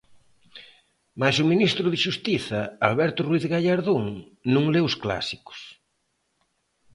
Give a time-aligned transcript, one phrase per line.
[1.19, 4.05] Mais o ministro de Xustiza, Alberto Ruíz Gallardón,
[4.53, 5.59] non le os clásicos.